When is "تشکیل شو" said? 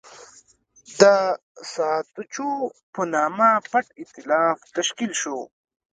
4.77-5.37